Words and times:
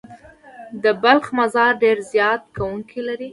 د 0.83 0.85
بلخ 1.03 1.25
مزار 1.37 1.71
ډېر 1.83 1.97
زیارت 2.11 2.43
کوونکي 2.55 2.99
لري. 3.07 3.29